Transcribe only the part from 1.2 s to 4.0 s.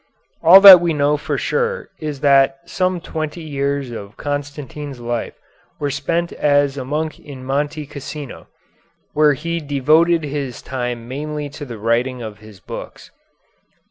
sure is that some twenty years